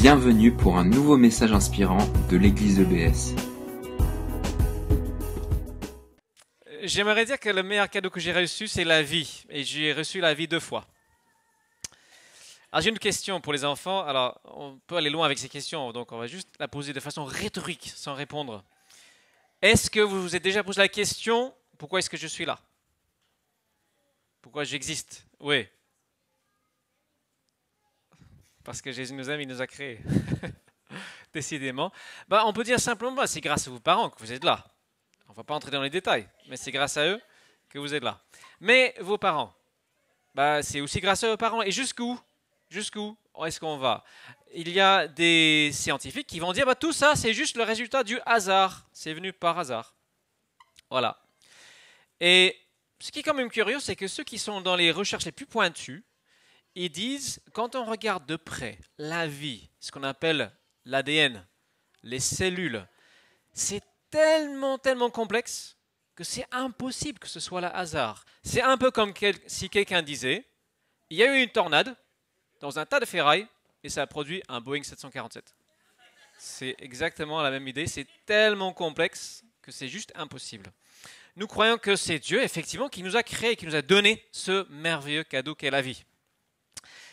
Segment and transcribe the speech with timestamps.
[0.00, 3.34] Bienvenue pour un nouveau message inspirant de l'église EBS.
[6.84, 9.44] J'aimerais dire que le meilleur cadeau que j'ai reçu, c'est la vie.
[9.50, 10.86] Et j'ai reçu la vie deux fois.
[12.72, 14.00] Alors j'ai une question pour les enfants.
[14.00, 17.00] Alors on peut aller loin avec ces questions, donc on va juste la poser de
[17.00, 18.64] façon rhétorique, sans répondre.
[19.60, 22.58] Est-ce que vous vous êtes déjà posé la question, pourquoi est-ce que je suis là?
[24.40, 25.26] Pourquoi j'existe?
[25.40, 25.66] Oui.
[28.70, 29.98] Parce que Jésus nous aime, nous a créés.
[31.34, 31.90] Décidément.
[32.28, 34.64] Bah, on peut dire simplement, bah, c'est grâce à vos parents que vous êtes là.
[35.26, 37.20] On ne va pas entrer dans les détails, mais c'est grâce à eux
[37.68, 38.22] que vous êtes là.
[38.60, 39.52] Mais vos parents,
[40.36, 41.62] bah, c'est aussi grâce à vos parents.
[41.62, 42.16] Et jusqu'où
[42.68, 44.04] Jusqu'où est-ce qu'on va?
[44.54, 48.04] Il y a des scientifiques qui vont dire bah, tout ça, c'est juste le résultat
[48.04, 48.86] du hasard.
[48.92, 49.96] C'est venu par hasard.
[50.90, 51.20] Voilà.
[52.20, 52.56] Et
[53.00, 55.32] ce qui est quand même curieux, c'est que ceux qui sont dans les recherches les
[55.32, 56.04] plus pointues,
[56.74, 60.52] ils disent, quand on regarde de près la vie, ce qu'on appelle
[60.84, 61.46] l'ADN,
[62.02, 62.86] les cellules,
[63.52, 65.76] c'est tellement, tellement complexe
[66.14, 68.24] que c'est impossible que ce soit le hasard.
[68.42, 69.12] C'est un peu comme
[69.46, 70.46] si quelqu'un disait,
[71.08, 71.94] il y a eu une tornade
[72.60, 73.46] dans un tas de ferraille
[73.82, 75.54] et ça a produit un Boeing 747.
[76.38, 80.72] C'est exactement la même idée, c'est tellement complexe que c'est juste impossible.
[81.36, 84.66] Nous croyons que c'est Dieu, effectivement, qui nous a créés, qui nous a donné ce
[84.70, 86.04] merveilleux cadeau qu'est la vie.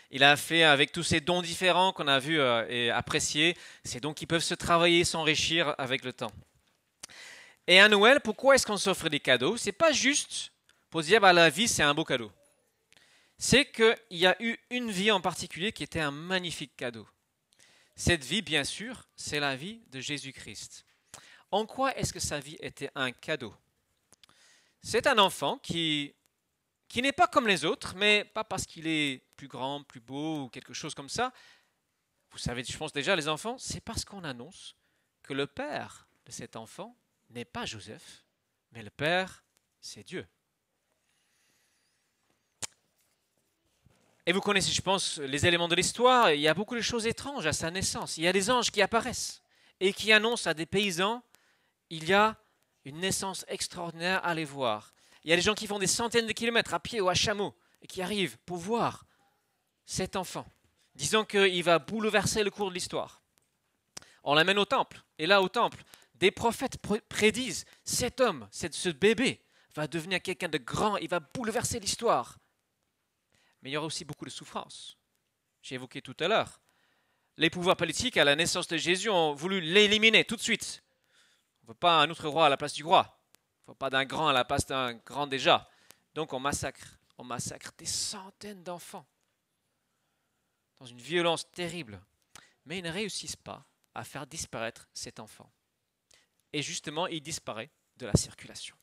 [0.09, 3.99] Il a fait avec tous ces dons différents qu'on a vus euh, et appréciés, ces
[3.99, 6.31] dons qui peuvent se travailler, s'enrichir avec le temps.
[7.67, 9.57] Et à Noël, pourquoi est-ce qu'on s'offre des cadeaux?
[9.57, 10.53] C'est pas juste
[10.89, 12.31] pour dire bah, la vie c'est un beau cadeau.
[13.37, 17.07] C'est qu'il y a eu une vie en particulier qui était un magnifique cadeau.
[17.95, 20.85] Cette vie, bien sûr, c'est la vie de Jésus-Christ.
[21.51, 23.53] En quoi est-ce que sa vie était un cadeau?
[24.81, 26.13] C'est un enfant qui
[26.87, 30.43] qui n'est pas comme les autres, mais pas parce qu'il est plus grand, plus beau
[30.43, 31.33] ou quelque chose comme ça.
[32.31, 34.75] Vous savez, je pense déjà, les enfants, c'est parce qu'on annonce
[35.23, 36.97] que le père de cet enfant
[37.29, 38.23] n'est pas Joseph,
[38.71, 39.43] mais le père,
[39.81, 40.25] c'est Dieu.
[44.25, 46.31] Et vous connaissez, je pense, les éléments de l'histoire.
[46.31, 48.17] Il y a beaucoup de choses étranges à sa naissance.
[48.17, 49.41] Il y a des anges qui apparaissent
[49.79, 51.23] et qui annoncent à des paysans,
[51.89, 52.35] il y a
[52.83, 54.93] une naissance extraordinaire à aller voir.
[55.23, 57.13] Il y a des gens qui font des centaines de kilomètres à pied ou à
[57.13, 59.05] chameau et qui arrivent pour voir
[59.85, 60.45] cet enfant,
[60.95, 63.21] disant qu'il va bouleverser le cours de l'histoire.
[64.23, 65.03] On l'amène au temple.
[65.17, 65.83] Et là, au temple,
[66.15, 69.41] des prophètes prédisent cet homme, ce bébé,
[69.75, 72.39] va devenir quelqu'un de grand, il va bouleverser l'histoire.
[73.61, 74.97] Mais il y aura aussi beaucoup de souffrance.
[75.61, 76.59] J'ai évoqué tout à l'heure.
[77.37, 80.83] Les pouvoirs politiques à la naissance de Jésus ont voulu l'éliminer tout de suite.
[81.61, 83.16] On ne veut pas un autre roi à la place du roi
[83.75, 85.69] pas d'un grand à la place d'un grand déjà.
[86.13, 89.05] Donc on massacre, on massacre des centaines d'enfants
[90.79, 92.01] dans une violence terrible.
[92.65, 95.51] Mais ils ne réussissent pas à faire disparaître cet enfant.
[96.53, 98.75] Et justement, il disparaît de la circulation.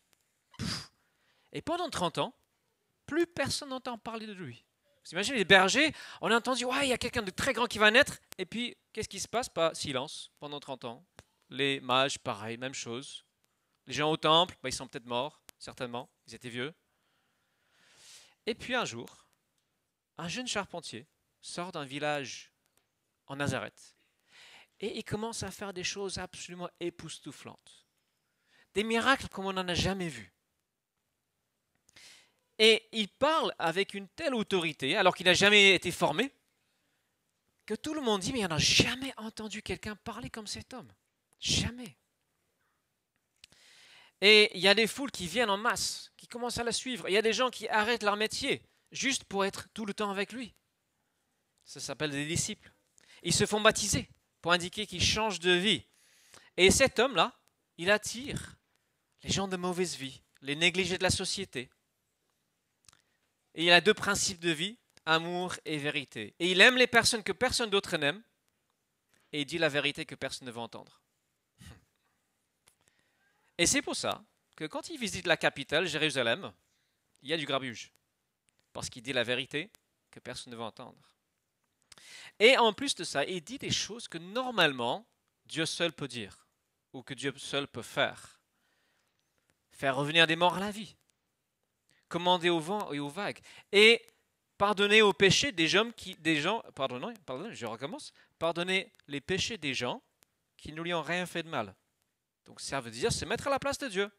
[1.53, 2.35] Et pendant 30 ans,
[3.07, 4.65] plus personne n'entend parler de lui.
[5.05, 7.67] Vous imaginez les bergers, on a entendu, ouais, il y a quelqu'un de très grand
[7.67, 9.49] qui va naître, et puis qu'est-ce qui se passe?
[9.51, 11.05] Pas silence pendant 30 ans.
[11.51, 13.24] Les mages, pareil, même chose.
[13.87, 16.75] Les gens au temple, bah, ils sont peut-être morts, certainement, ils étaient vieux.
[18.47, 19.27] Et puis un jour,
[20.19, 21.07] un jeune charpentier
[21.41, 22.53] sort d'un village
[23.27, 23.95] en Nazareth
[24.81, 27.87] et il commence à faire des choses absolument époustouflantes.
[28.75, 30.33] Des miracles comme on n'en a jamais vu.
[32.59, 36.33] Et il parle avec une telle autorité, alors qu'il n'a jamais été formé,
[37.67, 40.93] que tout le monde dit, mais il n'a jamais entendu quelqu'un parler comme cet homme.
[41.41, 41.97] Jamais.
[44.27, 47.07] Et il y a des foules qui viennent en masse, qui commencent à la suivre.
[47.11, 50.11] Il y a des gens qui arrêtent leur métier juste pour être tout le temps
[50.11, 50.55] avec lui.
[51.67, 52.73] Ça s'appelle des disciples.
[53.23, 54.09] Ils se font baptiser
[54.41, 55.85] pour indiquer qu'ils changent de vie.
[56.57, 57.39] Et cet homme-là,
[57.77, 58.57] il attire
[59.25, 61.69] les gens de mauvaise vie, les négligés de la société.
[63.55, 66.35] Et il a deux principes de vie, amour et vérité.
[66.39, 68.23] Et il aime les personnes que personne d'autre n'aime,
[69.33, 71.04] et il dit la vérité que personne ne veut entendre.
[73.59, 74.23] Et c'est pour ça
[74.57, 76.53] que quand il visite la capitale, Jérusalem,
[77.23, 77.93] il y a du grabuge.
[78.73, 79.71] Parce qu'il dit la vérité
[80.11, 81.15] que personne ne veut entendre.
[82.39, 85.07] Et en plus de ça, il dit des choses que normalement
[85.47, 86.47] Dieu seul peut dire,
[86.93, 88.41] ou que Dieu seul peut faire.
[89.71, 90.97] Faire revenir des morts à la vie,
[92.09, 93.41] commander au vent et aux vagues,
[93.73, 94.05] et
[94.57, 97.13] pardonner aux péchés des gens qui, des gens, pardon,
[97.51, 100.03] je recommence, pardonner les péchés des gens
[100.57, 101.75] qui ne lui ont rien fait de mal.
[102.45, 104.11] Donc ça veut dire se mettre à la place de Dieu.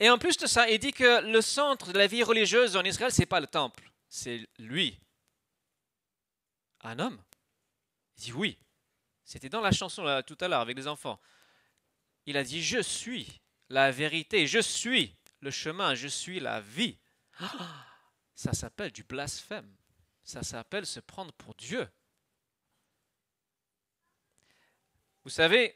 [0.00, 2.82] Et en plus de ça, il dit que le centre de la vie religieuse en
[2.82, 4.98] Israël, ce n'est pas le temple, c'est lui.
[6.80, 7.22] Un homme.
[8.16, 8.58] Il dit oui.
[9.24, 11.18] C'était dans la chanson tout à l'heure avec les enfants.
[12.26, 16.98] Il a dit Je suis la vérité, je suis le chemin, je suis la vie.
[18.34, 19.76] Ça s'appelle du blasphème.
[20.24, 21.88] Ça s'appelle se prendre pour Dieu.
[25.22, 25.72] Vous savez,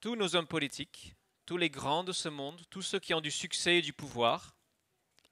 [0.00, 1.14] tous nos hommes politiques,
[1.46, 4.54] tous les grands de ce monde, tous ceux qui ont du succès et du pouvoir,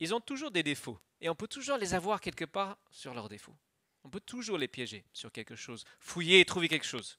[0.01, 0.99] ils ont toujours des défauts.
[1.21, 3.57] Et on peut toujours les avoir quelque part sur leurs défauts.
[4.05, 7.19] On peut toujours les piéger sur quelque chose, fouiller et trouver quelque chose.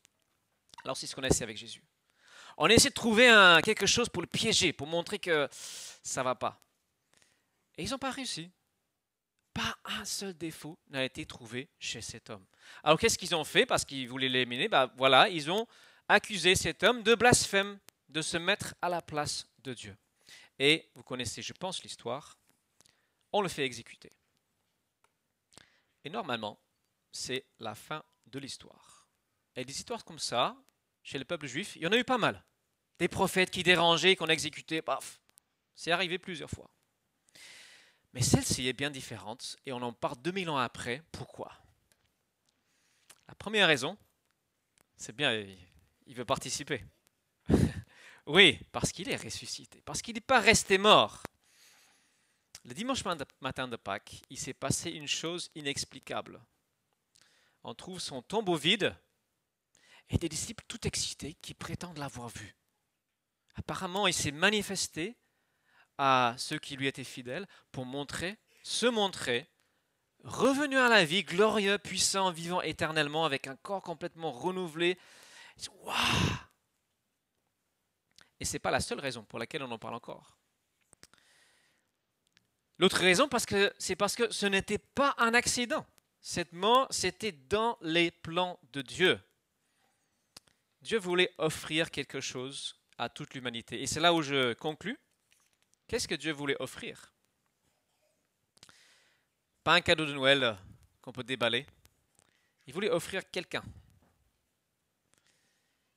[0.83, 1.83] Alors c'est ce qu'on a essayé avec Jésus.
[2.57, 6.23] On a essayé de trouver un, quelque chose pour le piéger, pour montrer que ça
[6.23, 6.61] va pas.
[7.77, 8.49] Et ils n'ont pas réussi.
[9.53, 12.45] Pas un seul défaut n'a été trouvé chez cet homme.
[12.83, 15.67] Alors qu'est-ce qu'ils ont fait Parce qu'ils voulaient l'éliminer, bah, voilà, ils ont
[16.09, 17.79] accusé cet homme de blasphème,
[18.09, 19.95] de se mettre à la place de Dieu.
[20.57, 22.37] Et vous connaissez, je pense, l'histoire.
[23.31, 24.11] On le fait exécuter.
[26.03, 26.59] Et normalement,
[27.11, 29.07] c'est la fin de l'histoire.
[29.55, 30.57] Et des histoires comme ça,
[31.03, 32.43] chez le peuple juif, il y en a eu pas mal.
[32.97, 35.21] Des prophètes qui dérangeaient, qu'on exécutait, paf.
[35.75, 36.69] C'est arrivé plusieurs fois.
[38.13, 41.03] Mais celle-ci est bien différente et on en parle 2000 ans après.
[41.11, 41.53] Pourquoi?
[43.27, 43.97] La première raison,
[44.97, 45.45] c'est bien,
[46.09, 46.83] il veut participer.
[48.25, 51.21] oui, parce qu'il est ressuscité, parce qu'il n'est pas resté mort.
[52.65, 53.03] Le dimanche
[53.41, 56.41] matin de Pâques, il s'est passé une chose inexplicable.
[57.63, 58.95] On trouve son tombeau vide
[60.09, 62.55] et des disciples tout excités qui prétendent l'avoir vu.
[63.55, 65.15] Apparemment, il s'est manifesté
[65.99, 69.47] à ceux qui lui étaient fidèles pour montrer, se montrer,
[70.23, 74.97] revenu à la vie, glorieux, puissant, vivant éternellement, avec un corps complètement renouvelé.
[78.39, 80.37] Et ce n'est pas la seule raison pour laquelle on en parle encore.
[82.77, 83.27] L'autre raison,
[83.77, 85.85] c'est parce que ce n'était pas un accident.
[86.21, 89.19] Cette mort, c'était dans les plans de Dieu.
[90.81, 93.81] Dieu voulait offrir quelque chose à toute l'humanité.
[93.81, 94.97] Et c'est là où je conclus.
[95.87, 97.11] Qu'est-ce que Dieu voulait offrir?
[99.63, 100.57] Pas un cadeau de Noël
[101.01, 101.65] qu'on peut déballer.
[102.65, 103.63] Il voulait offrir quelqu'un.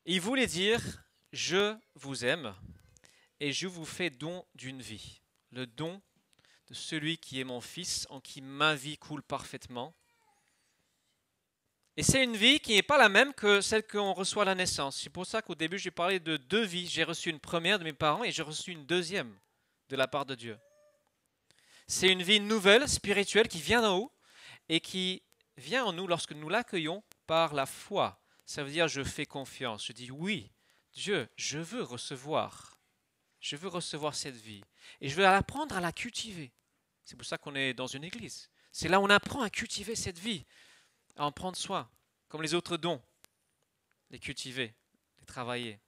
[0.05, 0.81] Il voulait dire,
[1.33, 2.55] je vous aime
[3.39, 5.21] et je vous fais don d'une vie.
[5.53, 6.01] Le don
[6.69, 9.95] de celui qui est mon fils, en qui ma vie coule parfaitement.
[11.97, 14.55] Et c'est une vie qui n'est pas la même que celle qu'on reçoit à la
[14.55, 14.99] naissance.
[15.01, 16.89] C'est pour ça qu'au début, j'ai parlé de deux vies.
[16.89, 19.39] J'ai reçu une première de mes parents et j'ai reçu une deuxième
[19.89, 20.59] de la part de Dieu.
[21.87, 24.13] C'est une vie nouvelle, spirituelle, qui vient d'en haut
[24.69, 25.23] et qui
[25.59, 28.22] vient en nous lorsque nous l'accueillons par la foi.
[28.45, 29.87] Ça veut dire je fais confiance.
[29.87, 30.51] Je dis oui,
[30.93, 32.79] Dieu, je veux recevoir.
[33.41, 34.63] Je veux recevoir cette vie.
[35.01, 36.53] Et je veux apprendre à la cultiver.
[37.05, 38.51] C'est pour ça qu'on est dans une église.
[38.71, 40.47] C'est là où on apprend à cultiver cette vie,
[41.17, 41.91] à en prendre soin,
[42.29, 43.03] comme les autres dons,
[44.11, 44.75] les cultiver,
[45.19, 45.79] les travailler.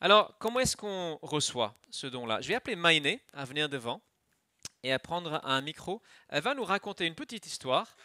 [0.00, 2.40] Alors, comment est-ce qu'on reçoit ce don-là?
[2.40, 4.00] Je vais appeler Maïné à venir devant
[4.82, 6.00] et à prendre un micro.
[6.28, 7.96] Elle va nous raconter une petite histoire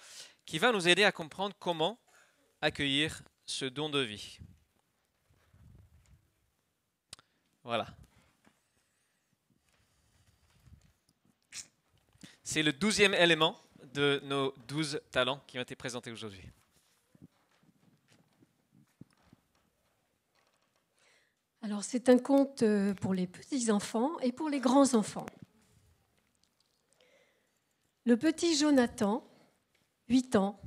[0.45, 1.97] qui va nous aider à comprendre comment
[2.65, 4.39] accueillir ce don de vie.
[7.63, 7.87] Voilà.
[12.43, 13.55] C'est le douzième élément
[13.93, 16.41] de nos douze talents qui ont été présentés aujourd'hui.
[21.61, 25.25] Alors c'est un conte euh, pour les petits-enfants et pour les grands-enfants.
[28.05, 29.23] Le petit Jonathan,
[30.09, 30.59] 8 ans,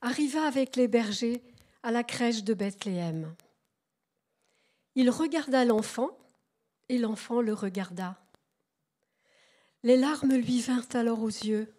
[0.00, 1.42] arriva avec les bergers
[1.82, 3.34] à la crèche de Bethléem.
[4.94, 6.16] Il regarda l'enfant
[6.88, 8.18] et l'enfant le regarda.
[9.82, 11.72] Les larmes lui vinrent alors aux yeux.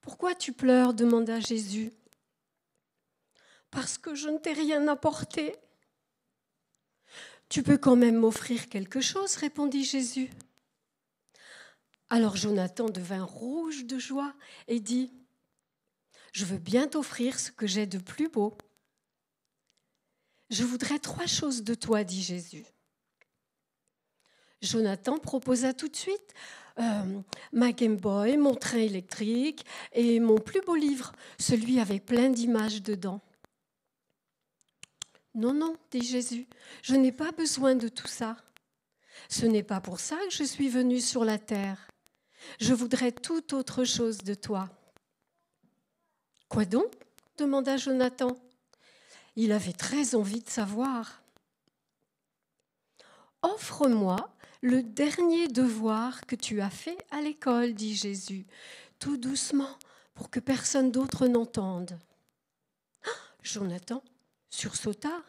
[0.00, 0.94] Pourquoi tu pleures?
[0.94, 1.92] demanda Jésus.
[3.70, 5.54] Parce que je ne t'ai rien apporté,
[7.48, 10.30] tu peux quand même m'offrir quelque chose, répondit Jésus.
[12.10, 14.34] Alors Jonathan devint rouge de joie
[14.68, 15.12] et dit,
[16.38, 18.56] Je veux bien t'offrir ce que j'ai de plus beau.
[20.50, 22.64] Je voudrais trois choses de toi, dit Jésus.
[24.62, 26.34] Jonathan proposa tout de suite
[26.78, 32.30] euh, ma Game Boy, mon train électrique et mon plus beau livre, celui avec plein
[32.30, 33.20] d'images dedans.
[35.34, 36.46] Non, non, dit Jésus,
[36.84, 38.36] je n'ai pas besoin de tout ça.
[39.28, 41.88] Ce n'est pas pour ça que je suis venu sur la terre.
[42.60, 44.70] Je voudrais tout autre chose de toi.
[46.48, 46.92] Quoi donc
[47.36, 48.36] demanda Jonathan.
[49.36, 51.22] Il avait très envie de savoir.
[53.42, 58.46] Offre-moi le dernier devoir que tu as fait à l'école, dit Jésus,
[58.98, 59.78] tout doucement,
[60.14, 61.96] pour que personne d'autre n'entende.
[63.42, 64.02] Jonathan
[64.50, 65.22] sursauta.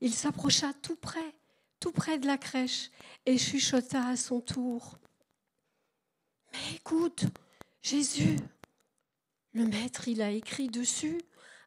[0.00, 1.34] Il s'approcha tout près,
[1.80, 2.90] tout près de la crèche,
[3.26, 4.98] et chuchota à son tour.
[6.52, 7.24] Mais écoute,
[7.82, 8.36] Jésus,
[9.52, 11.20] le maître, il a écrit dessus,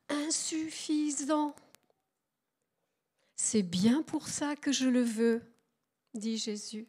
[0.09, 1.55] insuffisant.
[3.35, 5.41] C'est bien pour ça que je le veux,
[6.13, 6.87] dit Jésus.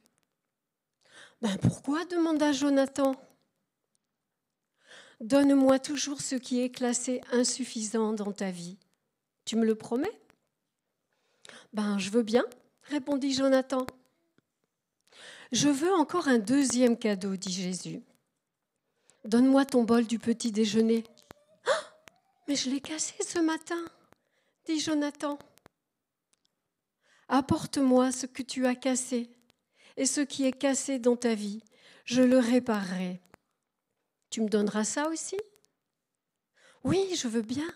[1.43, 3.17] Ben pourquoi demanda Jonathan.
[5.21, 8.79] Donne-moi toujours ce qui est classé insuffisant dans ta vie.
[9.45, 10.21] Tu me le promets?
[11.73, 12.45] Ben je veux bien,
[12.85, 13.87] répondit Jonathan.
[15.53, 18.03] Je veux encore un deuxième cadeau, dit Jésus.
[19.25, 21.05] Donne-moi ton bol du petit déjeuner.
[21.67, 21.95] Ah,
[22.47, 23.83] mais je l'ai cassé ce matin,
[24.67, 25.39] dit Jonathan.
[27.29, 29.31] Apporte-moi ce que tu as cassé
[29.97, 31.63] et ce qui est cassé dans ta vie,
[32.05, 33.23] je le réparerai.
[34.29, 35.39] Tu me donneras ça aussi?
[36.83, 37.73] Oui, je veux bien.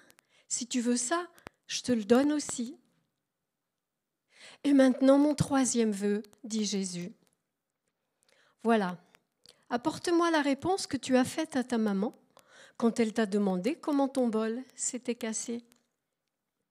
[0.48, 1.26] Si tu veux ça,
[1.66, 2.78] je te le donne aussi.
[4.64, 7.12] Et maintenant mon troisième vœu, dit Jésus.
[8.62, 8.98] Voilà,
[9.70, 12.14] apporte-moi la réponse que tu as faite à ta maman
[12.76, 15.64] quand elle t'a demandé comment ton bol s'était cassé.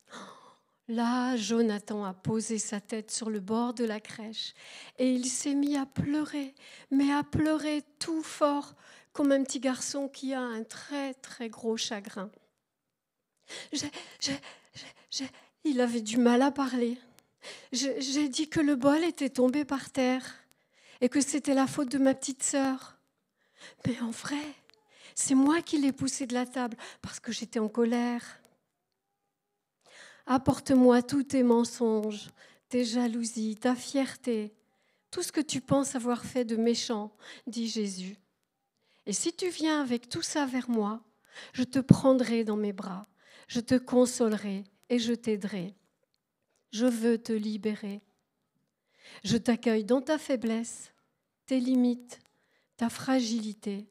[0.88, 4.54] Là, Jonathan a posé sa tête sur le bord de la crèche
[4.98, 6.56] et il s'est mis à pleurer,
[6.92, 8.74] mais à pleurer tout fort,
[9.12, 12.30] comme un petit garçon qui a un très très gros chagrin.
[15.66, 16.98] il avait du mal à parler.
[17.72, 20.36] J'ai dit que le bol était tombé par terre
[21.02, 22.98] et que c'était la faute de ma petite sœur.
[23.86, 24.56] Mais en vrai,
[25.16, 28.40] c'est moi qui l'ai poussé de la table parce que j'étais en colère.
[30.26, 32.28] Apporte-moi tous tes mensonges,
[32.70, 34.54] tes jalousies, ta fierté,
[35.10, 37.16] tout ce que tu penses avoir fait de méchant,
[37.48, 38.18] dit Jésus.
[39.06, 41.02] Et si tu viens avec tout ça vers moi,
[41.54, 43.08] je te prendrai dans mes bras,
[43.48, 45.76] je te consolerai et je t'aiderai.
[46.72, 48.02] Je veux te libérer.
[49.24, 50.92] Je t'accueille dans ta faiblesse,
[51.46, 52.20] tes limites,
[52.78, 53.88] ta fragilité.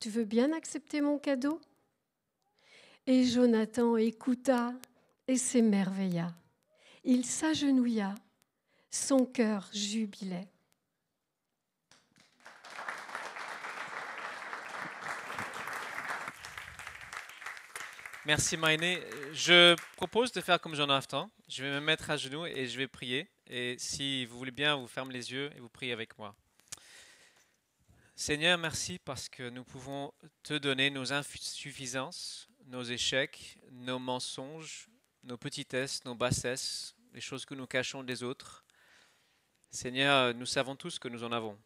[0.00, 1.60] Tu veux bien accepter mon cadeau?
[3.06, 4.74] Et Jonathan écouta
[5.26, 6.34] et s'émerveilla.
[7.04, 8.14] Il s'agenouilla,
[8.90, 10.48] son cœur jubilait.
[18.26, 19.00] Merci Maïné.
[19.32, 21.30] Je propose de faire comme Jonathan.
[21.48, 23.26] Je vais me mettre à genoux et je vais prier.
[23.50, 26.34] Et si vous voulez bien, vous fermez les yeux et vous priez avec moi.
[28.14, 30.12] Seigneur, merci parce que nous pouvons
[30.42, 34.88] te donner nos insuffisances, nos échecs, nos mensonges,
[35.22, 38.64] nos petitesses, nos bassesses, les choses que nous cachons des autres.
[39.70, 41.56] Seigneur, nous savons tous que nous en avons.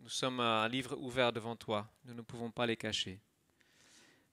[0.00, 1.90] Nous sommes un livre ouvert devant toi.
[2.04, 3.20] Nous ne pouvons pas les cacher.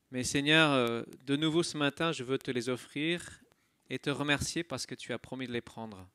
[0.10, 3.40] Mais Seigneur, euh, de nouveau ce matin, je veux te les offrir
[3.90, 6.06] et te remercier parce que tu as promis de les prendre.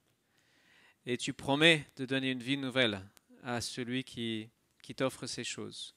[1.07, 3.01] Et tu promets de donner une vie nouvelle
[3.45, 4.51] à celui qui,
[4.83, 5.95] qui t'offre ces choses.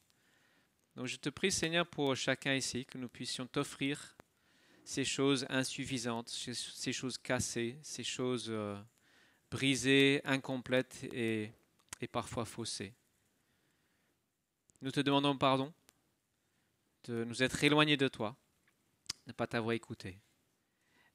[0.95, 4.15] Donc je te prie, Seigneur, pour chacun ici, que nous puissions t'offrir
[4.83, 8.79] ces choses insuffisantes, ces choses cassées, ces choses euh,
[9.49, 11.51] brisées, incomplètes et,
[12.01, 12.93] et parfois faussées.
[14.81, 15.73] Nous te demandons pardon
[17.05, 18.35] de nous être éloignés de toi,
[19.25, 20.19] de ne pas t'avoir écouté.